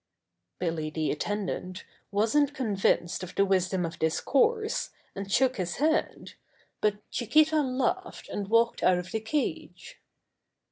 [0.57, 6.33] Billy, the attendant, wasn't convinced of the wisdom of this course, and shook his head,
[6.81, 10.01] but Chiquita laughed and walked out of the cage.